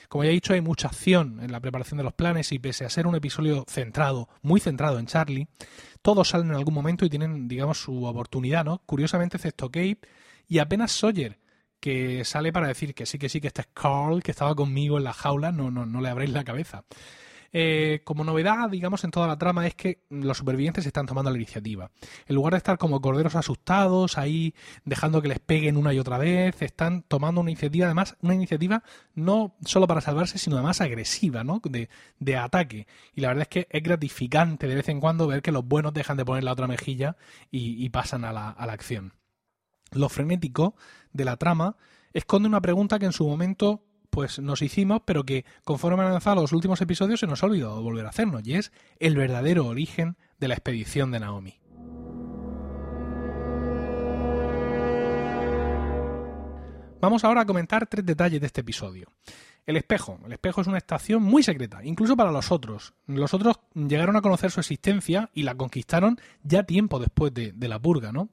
Como 0.09 0.25
ya 0.25 0.31
he 0.31 0.35
dicho, 0.35 0.53
hay 0.53 0.61
mucha 0.61 0.89
acción 0.89 1.41
en 1.43 1.53
la 1.53 1.61
preparación 1.61 1.99
de 1.99 2.05
los 2.05 2.13
planes 2.13 2.53
y 2.53 2.59
pese 2.59 2.85
a 2.85 2.91
ser 2.91 3.07
un 3.07 3.17
episodio 3.17 3.65
centrado, 3.69 4.29
muy 4.43 4.61
centrado 4.61 4.99
en 4.99 5.07
Charlie, 5.07 5.49
todos 6.03 6.29
salen 6.29 6.51
en 6.51 6.57
algún 6.57 6.75
momento 6.75 7.05
y 7.05 7.11
tienen, 7.11 7.49
digamos, 7.49 7.79
su 7.79 8.05
oportunidad, 8.05 8.65
¿no? 8.65 8.83
Curiosamente, 8.87 9.37
excepto 9.37 9.67
Kate 9.67 9.99
y 10.49 10.59
apenas 10.59 10.93
Sawyer, 10.93 11.39
que 11.81 12.25
sale 12.25 12.53
para 12.53 12.69
decir 12.69 12.95
que 12.95 13.07
sí, 13.07 13.19
que 13.19 13.29
sí, 13.29 13.41
que 13.41 13.49
este 13.49 13.63
es 13.63 13.69
Carl, 13.75 14.23
que 14.23 14.31
estaba 14.31 14.55
conmigo 14.55 14.99
en 14.99 15.05
la 15.05 15.13
jaula, 15.13 15.53
no, 15.53 15.71
no, 15.71 15.87
no 15.87 16.01
le 16.01 16.09
abréis 16.09 16.31
la 16.31 16.45
cabeza. 16.45 16.85
Eh, 17.53 18.01
como 18.05 18.25
novedad, 18.25 18.69
digamos, 18.71 19.05
en 19.05 19.11
toda 19.11 19.27
la 19.27 19.39
trama 19.39 19.67
es 19.67 19.75
que 19.75 20.05
los 20.11 20.39
supervivientes 20.39 20.87
están 20.87 21.07
tomando 21.07 21.31
la 21.31 21.37
iniciativa. 21.37 21.91
En 22.27 22.35
lugar 22.35 22.53
de 22.53 22.59
estar 22.59 22.79
como 22.79 23.01
corderos 23.01 23.35
asustados, 23.35 24.19
ahí 24.19 24.55
dejando 24.85 25.23
que 25.23 25.29
les 25.29 25.39
peguen 25.39 25.77
una 25.77 25.93
y 25.93 25.99
otra 25.99 26.19
vez, 26.19 26.61
están 26.63 27.03
tomando 27.03 27.41
una 27.41 27.51
iniciativa, 27.51 27.87
además, 27.87 28.17
una 28.23 28.35
iniciativa 28.35 28.83
no 29.15 29.57
solo 29.65 29.87
para 29.87 30.01
salvarse, 30.01 30.39
sino 30.39 30.57
además 30.57 30.81
agresiva, 30.81 31.45
¿no? 31.45 31.61
De, 31.65 32.37
ataque. 32.37 32.87
Y 33.15 33.23
la 33.23 33.29
verdad 33.29 33.43
es 33.43 33.49
que 33.49 33.67
es 33.71 33.83
gratificante 33.83 34.67
de 34.67 34.75
vez 34.75 34.89
en 34.89 35.01
cuando 35.01 35.27
ver 35.27 35.43
que 35.43 35.53
los 35.53 35.65
buenos 35.65 35.95
dejan 35.95 36.17
de 36.17 36.25
poner 36.25 36.45
la 36.45 36.53
otra 36.53 36.67
mejilla 36.67 37.17
y, 37.51 37.89
pasan 37.89 38.25
a 38.25 38.33
la 38.33 38.73
acción. 38.73 39.15
Lo 39.93 40.09
frenético 40.09 40.75
de 41.13 41.25
la 41.25 41.37
trama 41.37 41.77
esconde 42.13 42.49
una 42.49 42.61
pregunta 42.61 42.99
que 42.99 43.07
en 43.07 43.13
su 43.13 43.27
momento 43.27 43.85
pues 44.09 44.39
nos 44.39 44.63
hicimos, 44.63 45.03
pero 45.05 45.25
que 45.25 45.45
conforme 45.65 46.03
han 46.03 46.09
avanzado 46.09 46.43
los 46.43 46.53
últimos 46.53 46.81
episodios 46.81 47.21
se 47.21 47.27
nos 47.27 47.43
ha 47.43 47.47
olvidado 47.47 47.83
volver 47.83 48.07
a 48.07 48.11
hacernos, 48.11 48.47
y 48.47 48.55
es 48.55 48.73
el 48.99 49.17
verdadero 49.17 49.67
origen 49.67 50.17
de 50.39 50.49
la 50.49 50.55
expedición 50.55 51.11
de 51.11 51.21
Naomi. 51.21 51.61
Vamos 57.01 57.25
ahora 57.25 57.43
a 57.43 57.47
comentar 57.47 57.87
tres 57.87 58.05
detalles 58.05 58.41
de 58.41 58.47
este 58.47 58.63
episodio. 58.63 59.13
El 59.67 59.77
espejo. 59.77 60.19
El 60.25 60.33
espejo 60.33 60.61
es 60.61 60.67
una 60.67 60.79
estación 60.79 61.23
muy 61.23 61.43
secreta, 61.43 61.85
incluso 61.85 62.17
para 62.17 62.33
los 62.33 62.51
otros. 62.51 62.95
Los 63.07 63.35
otros 63.35 63.61
llegaron 63.75 64.17
a 64.17 64.23
conocer 64.23 64.51
su 64.51 64.61
existencia 64.61 65.29
y 65.35 65.43
la 65.43 65.55
conquistaron 65.55 66.19
ya 66.43 66.63
tiempo 66.63 66.99
después 66.99 67.35
de, 67.35 67.53
de 67.53 67.69
la 67.69 67.81
purga, 67.81 68.13
¿no? 68.13 68.31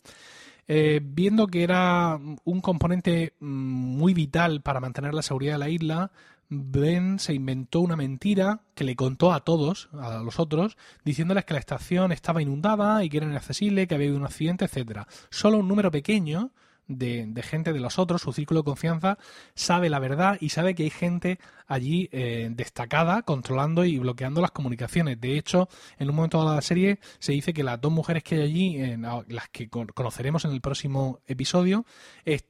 Eh, 0.67 1.01
viendo 1.03 1.47
que 1.47 1.63
era 1.63 2.19
un 2.43 2.61
componente 2.61 3.33
mm, 3.39 3.45
muy 3.45 4.13
vital 4.13 4.61
para 4.61 4.79
mantener 4.79 5.13
la 5.13 5.21
seguridad 5.21 5.53
de 5.53 5.59
la 5.59 5.69
isla, 5.69 6.11
Ben 6.49 7.19
se 7.19 7.33
inventó 7.33 7.79
una 7.79 7.95
mentira 7.95 8.61
que 8.75 8.83
le 8.83 8.95
contó 8.95 9.33
a 9.33 9.41
todos, 9.43 9.89
a 9.93 10.19
los 10.19 10.39
otros, 10.39 10.77
diciéndoles 11.03 11.45
que 11.45 11.53
la 11.53 11.59
estación 11.59 12.11
estaba 12.11 12.41
inundada 12.41 13.03
y 13.03 13.09
que 13.09 13.17
era 13.17 13.25
inaccesible, 13.25 13.87
que 13.87 13.95
había 13.95 14.07
habido 14.07 14.19
un 14.19 14.25
accidente, 14.25 14.65
etcétera. 14.65 15.07
Solo 15.29 15.57
un 15.59 15.67
número 15.67 15.91
pequeño 15.91 16.51
de, 16.87 17.43
gente 17.43 17.73
de 17.73 17.79
los 17.79 17.99
otros, 17.99 18.21
su 18.21 18.33
círculo 18.33 18.61
de 18.61 18.65
confianza, 18.65 19.17
sabe 19.55 19.89
la 19.89 19.99
verdad 19.99 20.37
y 20.39 20.49
sabe 20.49 20.75
que 20.75 20.83
hay 20.83 20.89
gente 20.89 21.39
allí 21.67 22.09
eh, 22.11 22.49
destacada 22.51 23.21
controlando 23.23 23.85
y 23.85 23.97
bloqueando 23.97 24.41
las 24.41 24.51
comunicaciones. 24.51 25.19
De 25.19 25.37
hecho, 25.37 25.69
en 25.97 26.09
un 26.09 26.15
momento 26.15 26.47
de 26.47 26.55
la 26.55 26.61
serie 26.61 26.99
se 27.19 27.31
dice 27.31 27.53
que 27.53 27.63
las 27.63 27.79
dos 27.79 27.91
mujeres 27.91 28.23
que 28.23 28.35
hay 28.35 28.41
allí, 28.41 28.97
las 29.27 29.49
que 29.49 29.69
conoceremos 29.69 30.45
en 30.45 30.51
el 30.51 30.61
próximo 30.61 31.19
episodio, 31.27 31.85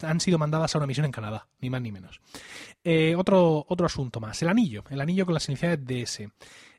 han 0.02 0.20
sido 0.20 0.38
mandadas 0.38 0.76
a 0.76 0.78
una 0.78 0.88
misión 0.88 1.06
en 1.06 1.12
Canadá, 1.12 1.48
ni 1.60 1.70
más 1.70 1.82
ni 1.82 1.92
menos. 1.92 2.22
Eh, 2.84 3.16
otro, 3.18 3.66
otro 3.68 3.86
asunto 3.86 4.20
más, 4.20 4.42
el 4.42 4.50
anillo, 4.50 4.84
el 4.90 5.02
anillo 5.02 5.26
con 5.26 5.34
las 5.34 5.48
iniciales 5.48 5.86
DS. 5.86 6.28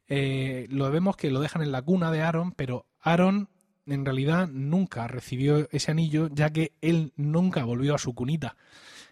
Eh, 0.06 0.66
lo 0.70 0.90
vemos 0.90 1.16
que 1.16 1.30
lo 1.30 1.40
dejan 1.40 1.62
en 1.62 1.72
la 1.72 1.82
cuna 1.82 2.10
de 2.10 2.22
Aaron, 2.22 2.52
pero 2.52 2.86
Aaron 3.00 3.48
en 3.86 4.04
realidad 4.04 4.48
nunca 4.48 5.06
recibió 5.08 5.68
ese 5.70 5.90
anillo, 5.90 6.28
ya 6.32 6.50
que 6.50 6.72
él 6.80 7.12
nunca 7.16 7.64
volvió 7.64 7.94
a 7.94 7.98
su 7.98 8.14
cunita, 8.14 8.56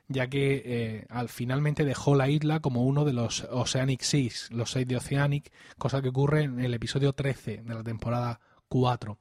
ya 0.09 0.29
que 0.29 0.63
eh, 0.65 1.07
al 1.09 1.29
finalmente 1.29 1.85
dejó 1.85 2.15
la 2.15 2.29
isla 2.29 2.61
como 2.61 2.85
uno 2.85 3.05
de 3.05 3.13
los 3.13 3.47
Oceanic 3.51 4.03
Seas, 4.03 4.49
los 4.51 4.71
seis 4.71 4.87
de 4.87 4.97
Oceanic, 4.97 5.53
cosa 5.79 6.03
que 6.03 6.09
ocurre 6.09 6.45
en 6.45 6.61
el 6.61 6.75
episodio 6.75 7.13
13 7.13 7.63
de 7.63 7.75
la 7.75 7.83
temporada 7.83 8.41
4. 8.69 9.19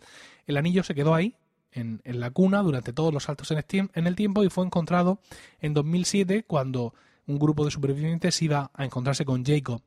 El 0.48 0.58
anillo 0.58 0.84
se 0.84 0.96
quedó 0.96 1.14
ahí, 1.14 1.36
en, 1.74 2.02
la 2.04 2.32
cuna, 2.32 2.62
durante 2.62 2.94
todos 2.94 3.14
los 3.14 3.24
saltos 3.24 3.52
en 3.52 4.08
el 4.08 4.16
tiempo 4.16 4.44
y 4.44 4.50
fue 4.50 4.66
encontrado 4.66 5.20
en 5.62 5.74
2007 5.74 6.44
cuando 6.44 6.94
un 7.28 7.40
grupo 7.40 7.64
de 7.66 7.72
supervivientes 7.72 8.42
iba 8.42 8.72
a 8.74 8.86
encontrarse 8.86 9.26
con 9.26 9.46
Jacob. 9.46 9.82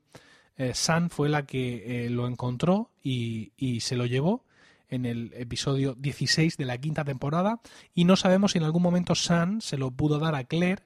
Eh, 0.57 0.73
San 0.73 1.09
fue 1.09 1.29
la 1.29 1.45
que 1.45 2.05
eh, 2.05 2.09
lo 2.09 2.27
encontró 2.27 2.89
y, 3.03 3.51
y 3.57 3.81
se 3.81 3.95
lo 3.95 4.05
llevó 4.05 4.45
en 4.89 5.05
el 5.05 5.31
episodio 5.35 5.95
16 5.95 6.57
de 6.57 6.65
la 6.65 6.77
quinta 6.77 7.03
temporada 7.03 7.59
y 7.93 8.05
no 8.05 8.15
sabemos 8.15 8.51
si 8.51 8.57
en 8.57 8.63
algún 8.63 8.83
momento 8.83 9.15
Sam 9.15 9.61
se 9.61 9.77
lo 9.77 9.91
pudo 9.91 10.19
dar 10.19 10.35
a 10.35 10.43
Claire 10.43 10.83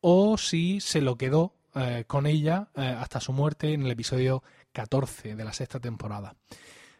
o 0.00 0.36
si 0.38 0.80
se 0.80 1.00
lo 1.00 1.16
quedó 1.16 1.54
eh, 1.74 2.04
con 2.06 2.26
ella 2.26 2.68
eh, 2.74 2.82
hasta 2.82 3.20
su 3.20 3.32
muerte 3.32 3.72
en 3.72 3.82
el 3.82 3.90
episodio 3.90 4.42
14 4.72 5.36
de 5.36 5.44
la 5.44 5.52
sexta 5.52 5.80
temporada. 5.80 6.36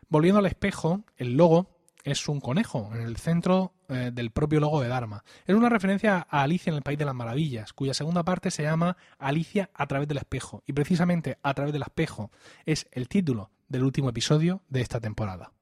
Volviendo 0.09 0.39
al 0.39 0.47
espejo, 0.47 1.05
el 1.17 1.37
logo 1.37 1.69
es 2.05 2.29
un 2.29 2.41
conejo 2.41 2.91
en 2.95 3.03
el 3.03 3.17
centro 3.17 3.75
eh, 3.89 4.11
del 4.12 4.31
propio 4.31 4.61
logo 4.61 4.81
de 4.81 4.89
Dharma. 4.89 5.25
Es 5.47 5.55
una 5.55 5.69
referencia 5.69 6.27
a 6.29 6.43
Alicia 6.43 6.71
en 6.71 6.77
el 6.77 6.83
País 6.83 6.99
de 6.99 7.05
las 7.05 7.15
Maravillas, 7.15 7.73
cuya 7.73 7.95
segunda 7.95 8.25
parte 8.25 8.51
se 8.51 8.62
llama 8.62 8.97
Alicia 9.19 9.71
a 9.75 9.87
través 9.87 10.09
del 10.09 10.19
espejo. 10.19 10.62
Y 10.67 10.73
precisamente 10.73 11.39
a 11.43 11.55
través 11.55 11.73
del 11.73 11.83
espejo 11.83 12.31
es 12.65 12.89
el 12.93 13.09
título 13.09 13.51
del 13.69 13.85
último 13.85 14.09
episodio 14.09 14.62
de 14.69 14.81
esta 14.81 15.01
temporada. 15.01 15.53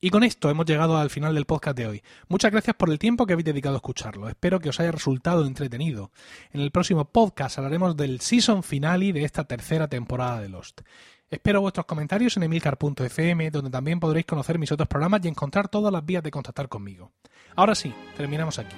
Y 0.00 0.10
con 0.10 0.22
esto 0.22 0.48
hemos 0.48 0.64
llegado 0.64 0.96
al 0.96 1.10
final 1.10 1.34
del 1.34 1.44
podcast 1.44 1.76
de 1.76 1.86
hoy. 1.88 2.02
Muchas 2.28 2.52
gracias 2.52 2.76
por 2.76 2.88
el 2.88 3.00
tiempo 3.00 3.26
que 3.26 3.32
habéis 3.32 3.46
dedicado 3.46 3.74
a 3.74 3.78
escucharlo. 3.78 4.28
Espero 4.28 4.60
que 4.60 4.68
os 4.68 4.78
haya 4.78 4.92
resultado 4.92 5.44
entretenido. 5.44 6.12
En 6.52 6.60
el 6.60 6.70
próximo 6.70 7.04
podcast 7.06 7.58
hablaremos 7.58 7.96
del 7.96 8.20
season 8.20 8.62
finale 8.62 9.12
de 9.12 9.24
esta 9.24 9.42
tercera 9.44 9.88
temporada 9.88 10.40
de 10.40 10.48
Lost. 10.48 10.82
Espero 11.28 11.60
vuestros 11.60 11.84
comentarios 11.84 12.36
en 12.36 12.44
emilcar.fm, 12.44 13.50
donde 13.50 13.70
también 13.70 13.98
podréis 13.98 14.24
conocer 14.24 14.58
mis 14.58 14.70
otros 14.70 14.88
programas 14.88 15.24
y 15.24 15.28
encontrar 15.28 15.68
todas 15.68 15.92
las 15.92 16.06
vías 16.06 16.22
de 16.22 16.30
contactar 16.30 16.68
conmigo. 16.68 17.10
Ahora 17.56 17.74
sí, 17.74 17.92
terminamos 18.16 18.60
aquí. 18.60 18.76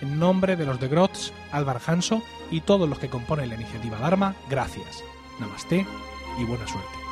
En 0.00 0.18
nombre 0.18 0.56
de 0.56 0.64
los 0.64 0.80
de 0.80 0.88
Grots, 0.88 1.32
Álvaro 1.52 1.80
Hanso 1.86 2.22
y 2.50 2.62
todos 2.62 2.88
los 2.88 2.98
que 2.98 3.10
componen 3.10 3.50
la 3.50 3.56
iniciativa 3.56 3.98
Dharma, 3.98 4.34
gracias. 4.48 5.04
Namaste 5.38 5.86
y 6.38 6.44
buena 6.44 6.66
suerte. 6.66 7.03